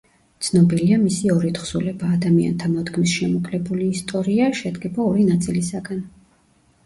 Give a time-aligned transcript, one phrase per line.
[0.45, 6.01] ცნობილია მისი ორი თხზულება: „ადამიანთა მოდგმის შემოკლებული ისტორია“, შედგება ორი ნაწილისაგან.